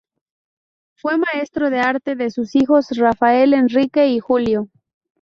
[0.95, 4.67] Fue maestro de arte de sus hijos Rafael, Enrique y Julio.